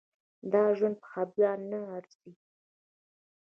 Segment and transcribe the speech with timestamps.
[0.51, 2.31] دا ژوند په خفګان نه ارزي.